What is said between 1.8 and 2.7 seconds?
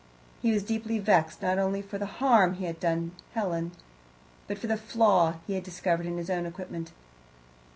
for the harm he